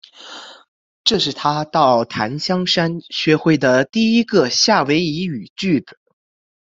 [1.03, 5.99] 这是他到檀香山学会的第一个夏威夷语句子。